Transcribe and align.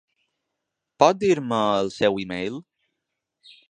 Pot 1.03 1.21
dir-me 1.25 1.61
el 1.85 1.95
seu 2.01 2.21
e-mail? 2.27 2.61